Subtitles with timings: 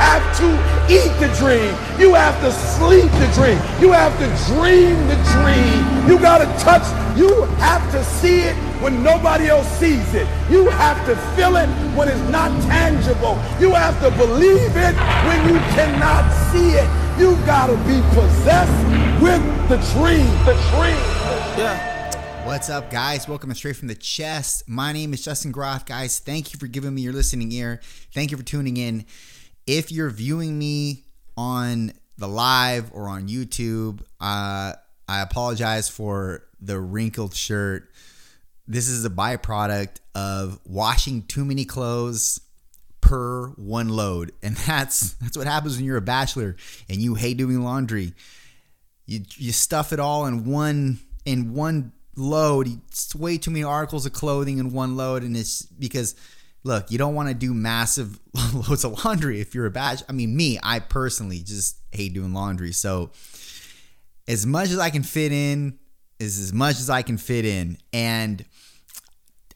[0.00, 0.48] have to
[0.88, 1.72] eat the dream.
[2.00, 3.60] You have to sleep the dream.
[3.80, 6.08] You have to dream the dream.
[6.08, 6.86] You got to touch.
[7.18, 10.26] You have to see it when nobody else sees it.
[10.50, 13.36] You have to feel it when it's not tangible.
[13.60, 14.96] You have to believe it
[15.28, 16.88] when you cannot see it.
[17.20, 18.80] You got to be possessed
[19.20, 20.26] with the dream.
[20.46, 21.00] The dream.
[21.60, 22.46] Yeah.
[22.46, 23.28] What's up, guys?
[23.28, 24.66] Welcome to Straight from the Chest.
[24.66, 25.84] My name is Justin Groff.
[25.84, 27.80] Guys, thank you for giving me your listening ear.
[28.14, 29.04] Thank you for tuning in.
[29.70, 31.04] If you're viewing me
[31.36, 34.72] on the live or on YouTube, uh,
[35.08, 37.88] I apologize for the wrinkled shirt.
[38.66, 42.40] This is a byproduct of washing too many clothes
[43.00, 46.56] per one load, and that's that's what happens when you're a bachelor
[46.88, 48.12] and you hate doing laundry.
[49.06, 52.66] You you stuff it all in one in one load.
[52.88, 56.16] It's way too many articles of clothing in one load, and it's because
[56.62, 58.18] look, you don't want to do massive
[58.54, 60.02] loads of laundry if you're a batch.
[60.08, 62.72] I mean, me, I personally just hate doing laundry.
[62.72, 63.10] So
[64.28, 65.78] as much as I can fit in
[66.18, 68.44] is as much as I can fit in, and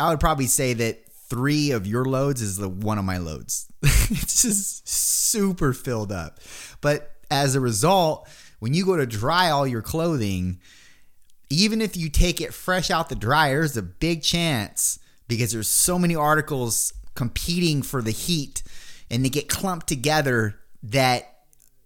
[0.01, 3.67] I would probably say that three of your loads is the one of my loads.
[3.83, 6.41] it's just super filled up.
[6.81, 8.29] But as a result,
[8.61, 10.61] when you go to dry all your clothing,
[11.51, 14.99] even if you take it fresh out the dryer, there's a big chance
[15.37, 18.63] because there's so many articles competing for the heat
[19.11, 21.35] and they get clumped together that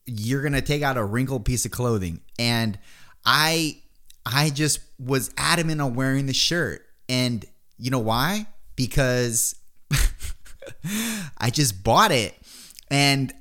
[0.07, 2.21] you're gonna take out a wrinkled piece of clothing.
[2.39, 2.79] And
[3.25, 3.83] I
[4.25, 6.83] I just was adamant on wearing the shirt.
[7.09, 7.45] And
[7.79, 8.47] you know why?
[8.77, 9.55] Because
[11.39, 12.35] I just bought it.
[12.91, 13.33] And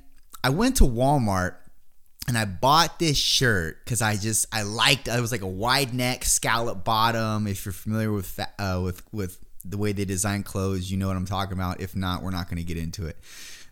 [0.42, 1.56] I went to Walmart
[2.26, 5.94] and I bought this shirt because I just I liked it was like a wide
[5.94, 7.46] neck scallop bottom.
[7.46, 11.16] If you're familiar with uh, with with the way they design clothes, you know what
[11.16, 11.80] I'm talking about.
[11.80, 13.16] If not, we're not going to get into it.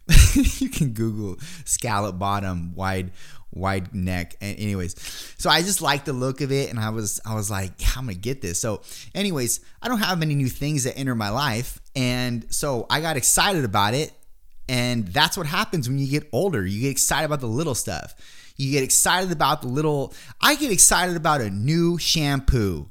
[0.34, 3.10] you can Google scallop bottom, wide
[3.52, 4.36] wide neck.
[4.40, 4.94] And anyways,
[5.38, 7.88] so I just liked the look of it, and I was I was like, yeah,
[7.96, 8.60] I'm gonna get this.
[8.60, 8.82] So,
[9.14, 13.16] anyways, I don't have many new things that enter my life, and so I got
[13.16, 14.12] excited about it.
[14.68, 16.66] And that's what happens when you get older.
[16.66, 18.14] You get excited about the little stuff.
[18.56, 20.12] You get excited about the little.
[20.40, 22.90] I get excited about a new shampoo.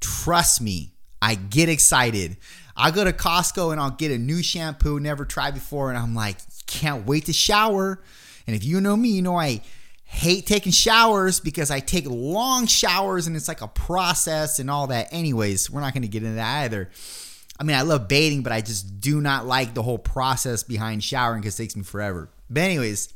[0.00, 0.93] Trust me,
[1.24, 2.36] I get excited.
[2.76, 6.14] I go to Costco and I'll get a new shampoo never tried before, and I'm
[6.14, 6.36] like,
[6.66, 8.02] can't wait to shower.
[8.46, 9.62] And if you know me, you know I
[10.04, 14.88] hate taking showers because I take long showers and it's like a process and all
[14.88, 15.08] that.
[15.12, 16.90] Anyways, we're not going to get into that either.
[17.58, 21.02] I mean, I love bathing, but I just do not like the whole process behind
[21.02, 22.28] showering because it takes me forever.
[22.50, 23.14] But, anyways,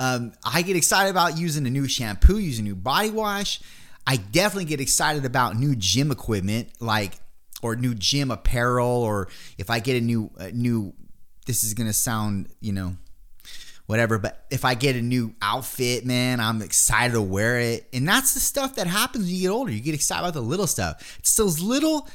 [0.00, 3.60] um, I get excited about using a new shampoo, using a new body wash.
[4.06, 7.14] I definitely get excited about new gym equipment, like
[7.62, 9.28] or new gym apparel, or
[9.58, 10.94] if I get a new a new.
[11.46, 12.96] This is gonna sound, you know,
[13.86, 14.18] whatever.
[14.18, 17.88] But if I get a new outfit, man, I'm excited to wear it.
[17.92, 19.72] And that's the stuff that happens when you get older.
[19.72, 21.16] You get excited about the little stuff.
[21.18, 22.08] It's those little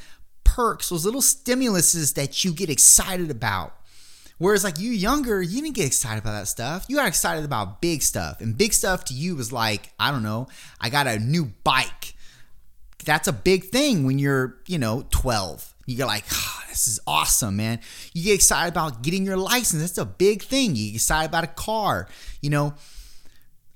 [0.44, 3.76] perks, those little stimuluses that you get excited about.
[4.40, 6.86] Whereas, like you younger, you didn't get excited about that stuff.
[6.88, 8.42] You got excited about big stuff.
[8.42, 10.48] And big stuff to you was like, I don't know,
[10.82, 12.16] I got a new bike.
[13.06, 15.76] That's a big thing when you're, you know, 12.
[15.86, 17.80] You get like, oh, this is awesome, man.
[18.14, 19.82] You get excited about getting your license.
[19.82, 20.76] That's a big thing.
[20.76, 22.08] You get excited about a car.
[22.42, 22.76] You know,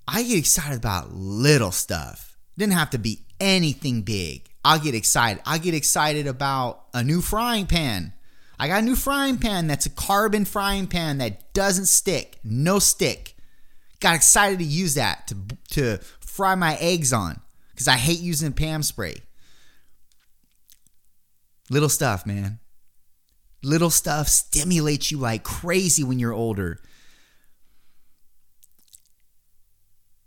[0.07, 2.38] I get excited about little stuff.
[2.57, 4.50] Didn't have to be anything big.
[4.63, 5.41] I'll get excited.
[5.45, 8.13] I get excited about a new frying pan.
[8.59, 12.80] I got a new frying pan that's a carbon frying pan that doesn't stick, no
[12.80, 13.36] stick.
[14.00, 15.38] Got excited to use that to,
[15.72, 17.40] to fry my eggs on
[17.72, 19.16] because I hate using Pam spray.
[21.69, 22.59] Little stuff, man.
[23.63, 26.80] Little stuff stimulates you like crazy when you're older.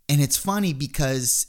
[0.09, 1.47] And it's funny because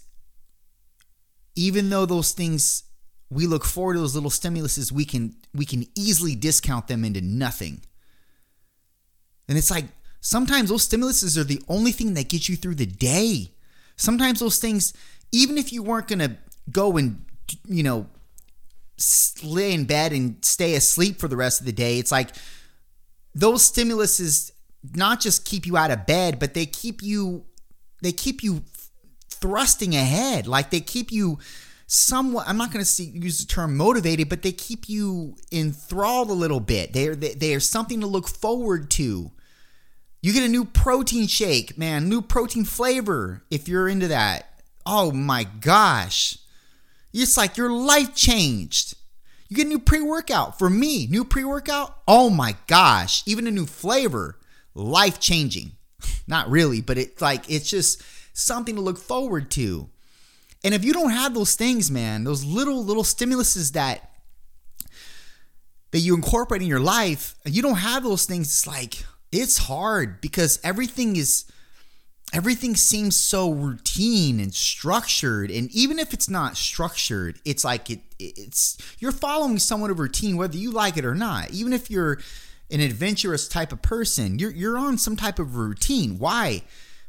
[1.55, 2.83] even though those things
[3.29, 7.21] we look forward to those little stimuluses, we can we can easily discount them into
[7.21, 7.81] nothing.
[9.49, 9.85] And it's like
[10.21, 13.51] sometimes those stimuluses are the only thing that gets you through the day.
[13.95, 14.93] Sometimes those things,
[15.31, 16.37] even if you weren't gonna
[16.71, 17.25] go and
[17.65, 18.07] you know
[19.43, 22.29] lay in bed and stay asleep for the rest of the day, it's like
[23.35, 24.51] those stimuluses
[24.95, 27.45] not just keep you out of bed, but they keep you
[28.01, 28.63] they keep you
[29.29, 30.47] thrusting ahead.
[30.47, 31.39] Like they keep you
[31.89, 36.33] somewhat i'm not going to use the term motivated but they keep you enthralled a
[36.33, 36.93] little bit.
[36.93, 39.31] They're they are something to look forward to.
[40.21, 44.61] You get a new protein shake man new protein flavor if you're into that.
[44.85, 46.37] Oh my gosh.
[47.13, 48.95] It's like your life changed.
[49.49, 51.07] You get a new pre-workout for me.
[51.07, 51.95] New pre-workout?
[52.07, 53.23] Oh my gosh.
[53.25, 54.37] Even a new flavor.
[54.75, 55.71] Life changing.
[56.27, 58.03] Not really, but it's like it's just
[58.33, 59.89] something to look forward to.
[60.63, 64.11] And if you don't have those things, man, those little little stimuluses that
[65.91, 70.21] that you incorporate in your life, you don't have those things, it's like it's hard
[70.21, 71.45] because everything is
[72.33, 75.49] everything seems so routine and structured.
[75.49, 80.37] And even if it's not structured it's like it it's you're following somewhat of routine
[80.37, 81.51] whether you like it or not.
[81.51, 82.19] Even if you're
[82.69, 86.17] an adventurous type of person you're you're on some type of routine.
[86.17, 86.63] Why?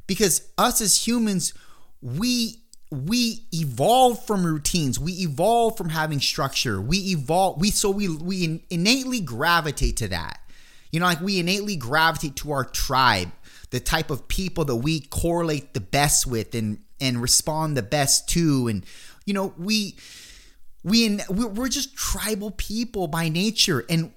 [0.07, 1.55] Because us as humans
[2.01, 4.99] we we evolve from routines.
[4.99, 6.81] We evolve from having structure.
[6.81, 10.41] We evolve we so we we innately gravitate to that.
[10.91, 13.31] You know like we innately gravitate to our tribe
[13.71, 18.29] the type of people that we correlate the best with and and respond the best
[18.31, 18.69] to.
[18.69, 18.87] And
[19.27, 19.97] you know we
[20.83, 23.85] we in, we're just tribal people by nature.
[23.91, 24.13] And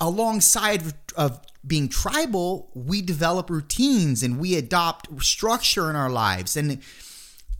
[0.00, 0.82] alongside
[1.16, 6.56] of being tribal we develop routines and we adopt structure in our lives.
[6.56, 6.80] And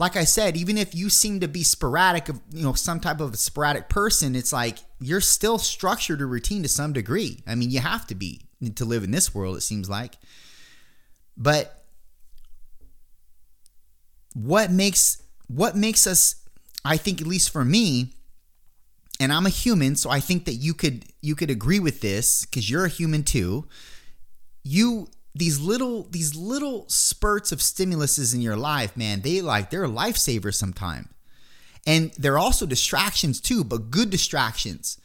[0.02, 3.20] like i said even if you seem to be sporadic of you know some type
[3.20, 7.54] of a sporadic person it's like you're still structured or routine to some degree i
[7.54, 8.40] mean you have to be
[8.75, 10.19] to live in this world it seems like
[11.37, 11.82] but
[14.34, 16.37] what makes what makes us
[16.84, 18.14] I think at least for me
[19.20, 22.44] and I'm a human so I think that you could you could agree with this
[22.46, 23.66] cuz you're a human too.
[24.64, 29.87] You these little these little spurts of stimuluses in your life, man, they like they're
[29.87, 31.08] lifesavers sometimes.
[31.87, 34.99] And they're also distractions too, but good distractions.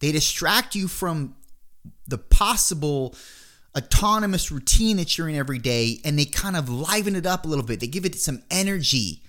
[0.00, 1.36] They distract you from
[2.08, 3.14] the possible
[3.76, 7.48] autonomous routine that you're in every day and they kind of liven it up a
[7.48, 7.80] little bit.
[7.80, 9.22] They give it some energy.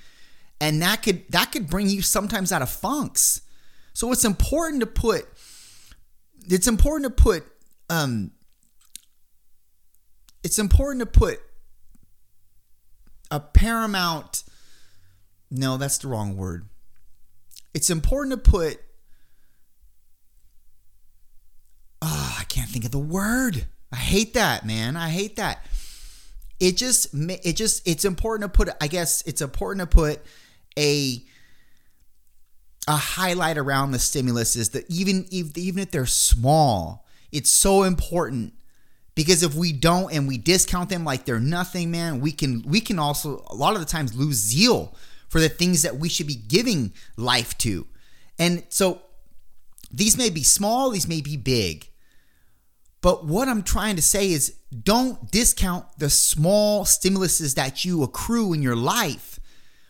[0.61, 3.41] And that could that could bring you sometimes out of funks.
[3.93, 5.27] So it's important to put
[6.47, 7.43] it's important to put
[7.89, 8.31] um
[10.45, 11.39] it's important to put
[13.31, 14.43] a paramount
[15.49, 16.67] no, that's the wrong word.
[17.73, 18.79] It's important to put
[22.01, 23.65] oh, I can't think of the word.
[23.91, 24.95] I hate that, man.
[24.95, 25.65] I hate that.
[26.59, 30.21] It just it just it's important to put I guess it's important to put
[30.77, 31.23] a
[32.87, 38.53] a highlight around the stimulus is that even even if they're small, it's so important
[39.15, 42.81] because if we don't and we discount them like they're nothing, man, we can we
[42.81, 44.95] can also a lot of the times lose zeal
[45.29, 47.87] for the things that we should be giving life to.
[48.37, 49.01] And so
[49.91, 51.89] these may be small, these may be big.
[53.01, 58.51] But what I'm trying to say is don't discount the small stimuluses that you accrue
[58.51, 59.39] in your life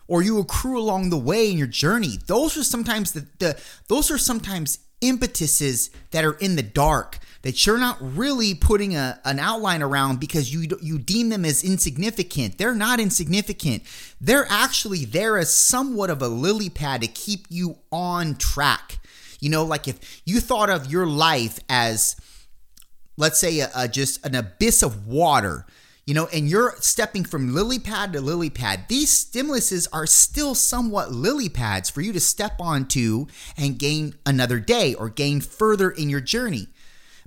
[0.08, 2.20] or you accrue along the way in your journey.
[2.28, 7.64] Those are sometimes the, the those are sometimes impetuses that are in the dark that
[7.64, 12.58] you're not really putting a, an outline around because you you deem them as insignificant.
[12.58, 13.84] They're not insignificant.
[14.20, 18.98] They're actually there as somewhat of a lily pad to keep you on track.
[19.40, 22.16] You know, like if you thought of your life as
[23.16, 25.68] let's say a, a, just an abyss of water
[26.06, 28.86] you know and you're stepping from lily pad to lily pad.
[28.88, 34.60] These stimuluses are still somewhat lily pads for you to step onto and gain another
[34.60, 36.68] day or gain further in your journey.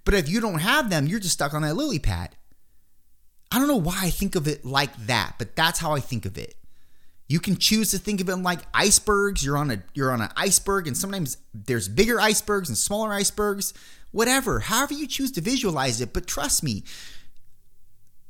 [0.05, 2.37] But if you don't have them you're just stuck on that lily pad.
[3.51, 6.25] I don't know why i think of it like that but that's how i think
[6.25, 6.55] of it.
[7.29, 9.45] You can choose to think of them like icebergs.
[9.45, 13.75] You're on a you're on an iceberg and sometimes there's bigger icebergs and smaller icebergs.
[14.11, 16.15] Whatever, however you choose to visualize it.
[16.15, 16.85] But trust me,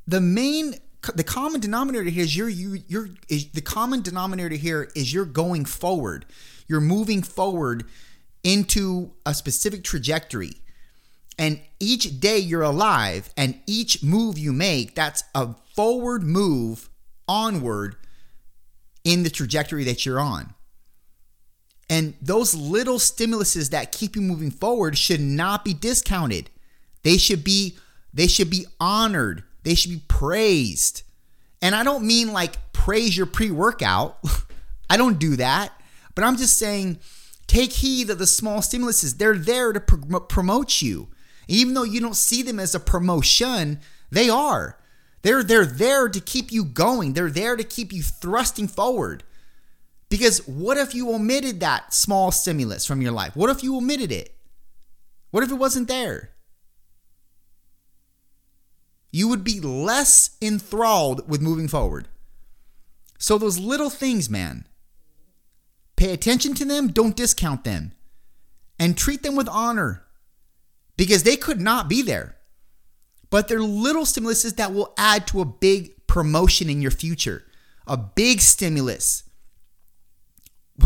[0.09, 0.75] the main
[1.15, 5.27] the common denominator here is you're you you're is, the common denominator here is you're
[5.27, 6.25] going forward.
[6.67, 7.85] You're moving forward
[8.43, 10.53] into a specific trajectory.
[11.39, 16.89] And each day you're alive and each move you make, that's a forward move
[17.29, 17.95] onward
[19.05, 20.55] in the trajectory that you're on.
[21.89, 26.51] And those little stimuluses that keep you moving forward should not be discounted.
[27.03, 27.77] They should be
[28.13, 29.45] they should be honored.
[29.63, 31.03] They should be praised.
[31.61, 34.19] And I don't mean like praise your pre-workout.
[34.91, 35.73] I don't do that.
[36.15, 36.99] But I'm just saying
[37.47, 39.19] take heed of the small stimuluses.
[39.19, 41.09] They're there to pr- promote you.
[41.49, 44.79] Even though you don't see them as a promotion, they are.
[45.23, 47.15] They're they're there to keep you going.
[47.15, 49.25] They're there to keep you thrusting forward.
[50.09, 53.37] Because what if you omitted that small stimulus from your life?
[53.37, 54.35] What if you omitted it?
[55.31, 56.31] What if it wasn't there?
[59.11, 62.09] You would be less enthralled with moving forward.
[63.19, 64.67] So, those little things, man,
[65.97, 67.93] pay attention to them, don't discount them,
[68.79, 70.05] and treat them with honor
[70.97, 72.37] because they could not be there.
[73.31, 77.45] but they're little stimuluses that will add to a big promotion in your future,
[77.87, 79.25] a big stimulus.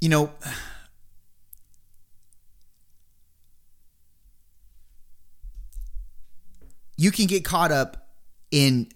[0.00, 0.32] You know,
[6.96, 8.08] you can get caught up
[8.50, 8.88] in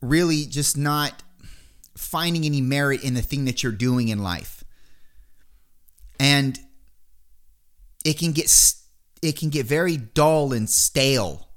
[0.00, 1.22] really just not
[1.96, 4.64] finding any merit in the thing that you're doing in life.
[6.18, 6.58] And
[8.04, 8.50] it can get
[9.22, 11.48] it can get very dull and stale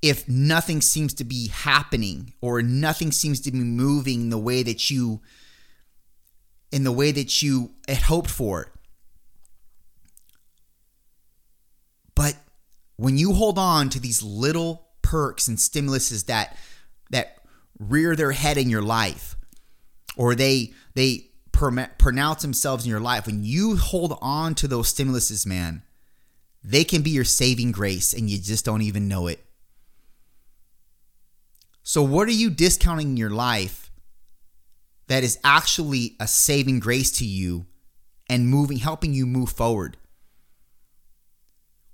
[0.00, 4.90] if nothing seems to be happening or nothing seems to be moving the way that
[4.90, 5.20] you
[6.70, 8.70] in the way that you had hoped for.
[12.14, 12.36] But
[12.96, 16.56] when you hold on to these little perks and stimuluses that
[17.10, 17.38] that
[17.78, 19.36] rear their head in your life
[20.16, 25.46] or they they pronounce themselves in your life when you hold on to those stimuluses
[25.46, 25.82] man
[26.64, 29.44] they can be your saving grace and you just don't even know it.
[31.82, 33.92] So what are you discounting in your life
[35.08, 37.66] that is actually a saving grace to you
[38.30, 39.98] and moving helping you move forward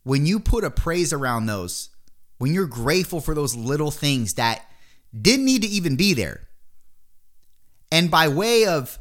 [0.03, 1.91] when you put a praise around those
[2.41, 4.65] when you're grateful for those little things that
[5.21, 6.49] didn't need to even be there.
[7.93, 8.99] And by way of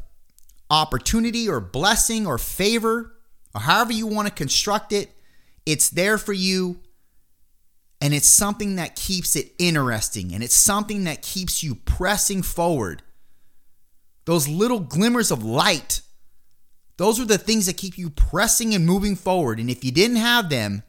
[0.70, 3.14] opportunity or blessing or favor,
[3.56, 5.12] or however you want to construct it,
[5.66, 6.82] it's there for you.
[8.02, 13.04] And it's something that keeps it interesting and it's something that keeps you pressing forward.
[14.26, 16.02] Those little glimmers of light,
[16.98, 19.60] those are the things that keep you pressing and moving forward.
[19.62, 20.84] And if you didn't have them,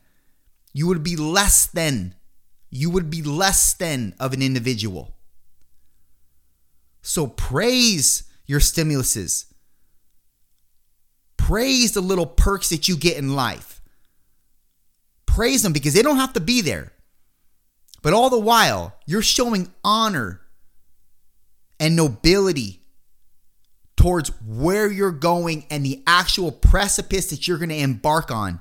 [0.73, 2.15] you would be less than
[2.71, 5.17] you would be less than of an individual.
[7.03, 9.47] So praise your stimuluses.
[11.37, 13.81] Praise the little perks that you get in life.
[15.27, 16.93] Praise them because they don't have to be there.
[18.03, 20.41] But all the while, you're showing honor
[21.79, 22.83] and nobility
[23.97, 28.61] towards where you're going and the actual precipice that you're going to embark on.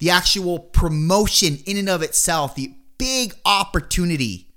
[0.00, 4.48] The actual promotion in and of itself, the big opportunity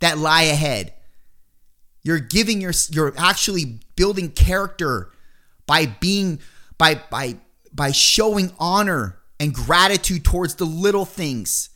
[0.00, 0.94] that lie ahead.
[2.02, 5.10] You're giving your you're actually building character
[5.66, 6.40] by being
[6.78, 7.36] by by
[7.72, 11.70] by showing honor and gratitude towards the little things.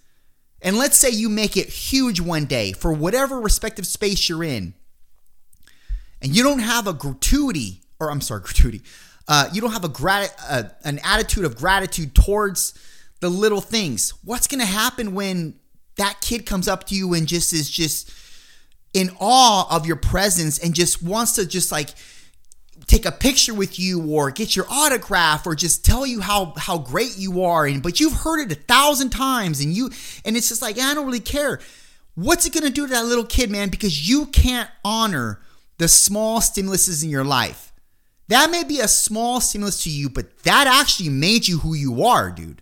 [0.60, 4.74] And let's say you make it huge one day for whatever respective space you're in.
[6.20, 8.82] And you don't have a gratuity or I'm sorry, gratuity.
[9.28, 12.74] Uh, you don't have a grat uh, an attitude of gratitude towards
[13.22, 14.12] the little things.
[14.24, 15.54] What's going to happen when
[15.96, 18.12] that kid comes up to you and just is just
[18.92, 21.90] in awe of your presence and just wants to just like
[22.88, 26.78] take a picture with you or get your autograph or just tell you how how
[26.78, 29.88] great you are and but you've heard it a thousand times and you
[30.24, 31.60] and it's just like I don't really care.
[32.16, 33.68] What's it going to do to that little kid, man?
[33.68, 35.40] Because you can't honor
[35.78, 37.72] the small stimuluses in your life.
[38.26, 42.02] That may be a small stimulus to you, but that actually made you who you
[42.02, 42.61] are, dude.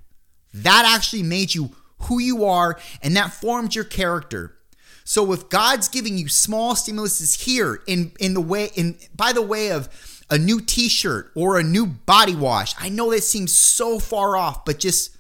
[0.53, 1.71] That actually made you
[2.03, 4.57] who you are, and that formed your character.
[5.05, 9.43] So if God's giving you small stimuluses here in in the way in by the
[9.43, 9.89] way of
[10.31, 14.65] a new t-shirt or a new body wash, I know that seems so far off,
[14.65, 15.17] but just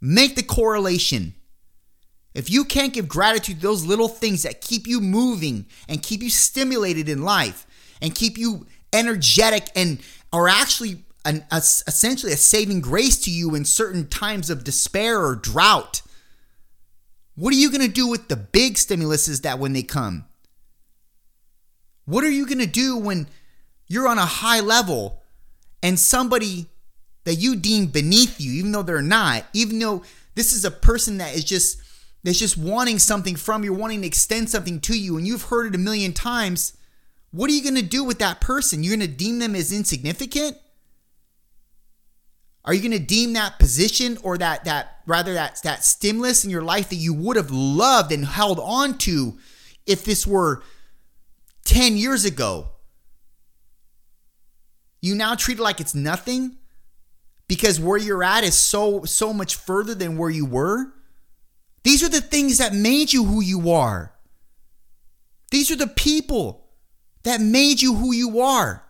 [0.00, 1.34] make the correlation.
[2.32, 6.22] If you can't give gratitude to those little things that keep you moving and keep
[6.22, 7.66] you stimulated in life
[8.00, 10.00] and keep you energetic and
[10.32, 15.24] are actually an, a, essentially a saving grace to you in certain times of despair
[15.24, 16.02] or drought.
[17.34, 20.24] What are you going to do with the big stimuluses that when they come?
[22.04, 23.28] What are you going to do when
[23.86, 25.22] you're on a high level
[25.82, 26.66] and somebody
[27.24, 30.02] that you deem beneath you, even though they're not, even though
[30.34, 31.80] this is a person that is just
[32.22, 35.66] that's just wanting something from you, wanting to extend something to you, and you've heard
[35.66, 36.76] it a million times,
[37.30, 38.82] what are you going to do with that person?
[38.82, 40.58] You're going to deem them as insignificant?
[42.64, 46.50] Are you going to deem that position or that that rather that that stimulus in
[46.50, 49.38] your life that you would have loved and held on to
[49.86, 50.62] if this were
[51.64, 52.68] 10 years ago?
[55.00, 56.58] You now treat it like it's nothing
[57.48, 60.92] because where you're at is so so much further than where you were.
[61.82, 64.12] These are the things that made you who you are.
[65.50, 66.68] These are the people
[67.22, 68.84] that made you who you are.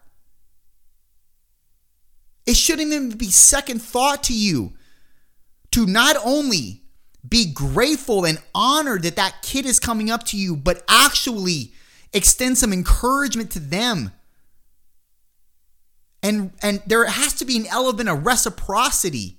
[2.50, 4.72] It shouldn't even be second thought to you
[5.70, 6.82] to not only
[7.26, 11.70] be grateful and honored that that kid is coming up to you, but actually
[12.12, 14.10] extend some encouragement to them.
[16.24, 19.38] And, and there has to be an element of reciprocity.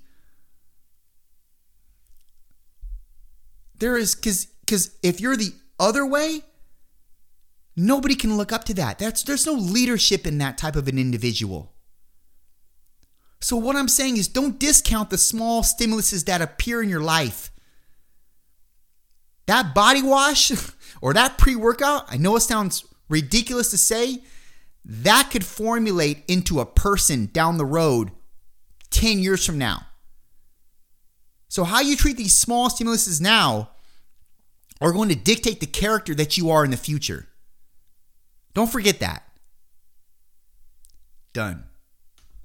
[3.78, 6.44] There is, because because if you're the other way,
[7.76, 8.98] nobody can look up to that.
[8.98, 11.71] That's, there's no leadership in that type of an individual.
[13.42, 17.50] So what I'm saying is don't discount the small stimuluses that appear in your life.
[19.46, 20.52] That body wash
[21.02, 24.22] or that pre-workout, I know it sounds ridiculous to say,
[24.84, 28.12] that could formulate into a person down the road
[28.90, 29.86] 10 years from now.
[31.48, 33.70] So, how you treat these small stimuluses now
[34.80, 37.28] are going to dictate the character that you are in the future.
[38.54, 39.24] Don't forget that.
[41.32, 41.64] Done.